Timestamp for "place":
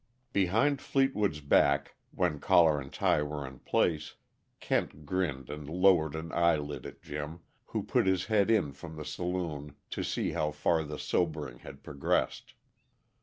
3.59-4.15